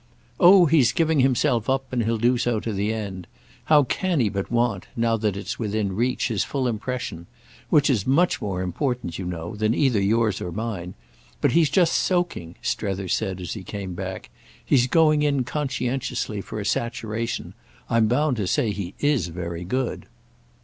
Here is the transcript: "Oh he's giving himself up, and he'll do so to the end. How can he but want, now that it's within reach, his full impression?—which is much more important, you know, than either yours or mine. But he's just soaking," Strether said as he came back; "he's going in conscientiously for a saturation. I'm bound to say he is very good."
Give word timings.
"Oh 0.39 0.65
he's 0.65 0.91
giving 0.93 1.19
himself 1.19 1.69
up, 1.69 1.93
and 1.93 2.03
he'll 2.05 2.17
do 2.17 2.35
so 2.35 2.59
to 2.59 2.73
the 2.73 2.91
end. 2.91 3.27
How 3.65 3.83
can 3.83 4.19
he 4.19 4.29
but 4.29 4.49
want, 4.51 4.87
now 4.95 5.15
that 5.17 5.37
it's 5.37 5.59
within 5.59 5.95
reach, 5.95 6.29
his 6.29 6.43
full 6.43 6.67
impression?—which 6.67 7.87
is 7.87 8.07
much 8.07 8.41
more 8.41 8.63
important, 8.63 9.19
you 9.19 9.25
know, 9.27 9.55
than 9.55 9.75
either 9.75 10.01
yours 10.01 10.41
or 10.41 10.51
mine. 10.51 10.95
But 11.39 11.51
he's 11.51 11.69
just 11.69 11.93
soaking," 11.93 12.55
Strether 12.63 13.07
said 13.09 13.39
as 13.39 13.53
he 13.53 13.61
came 13.61 13.93
back; 13.93 14.31
"he's 14.65 14.87
going 14.87 15.21
in 15.21 15.43
conscientiously 15.43 16.41
for 16.41 16.59
a 16.59 16.65
saturation. 16.65 17.53
I'm 17.87 18.07
bound 18.07 18.37
to 18.37 18.47
say 18.47 18.71
he 18.71 18.95
is 19.01 19.27
very 19.27 19.63
good." 19.63 20.07